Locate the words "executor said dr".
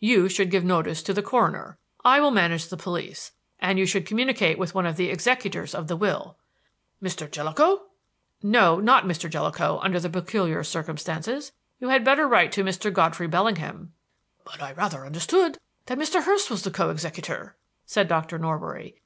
16.88-18.38